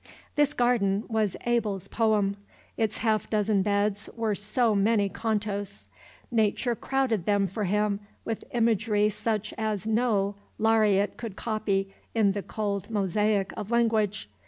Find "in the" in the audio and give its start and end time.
12.15-12.41